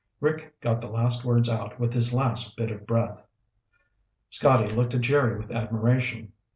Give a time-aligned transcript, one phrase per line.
[0.19, 3.23] '"Rick got the last words out with his last bit of breath.
[4.31, 6.31] Scotty looked at Jerry with admiration.